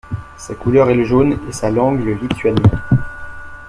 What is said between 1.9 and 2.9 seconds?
le lituanien.